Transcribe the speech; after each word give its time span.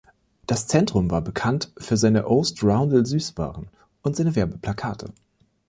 Das 0.47 0.65
Zentrum 0.65 1.11
war 1.11 1.21
bekannt 1.21 1.71
für 1.77 1.95
seine 1.95 2.25
Oast-Roundel-Süßwaren 2.27 3.67
und 4.01 4.15
seine 4.15 4.35
Werbeplakate. 4.35 5.13